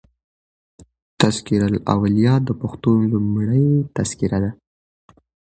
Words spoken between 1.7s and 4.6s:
الاولیا" دپښتو لومړۍ تذکره ده.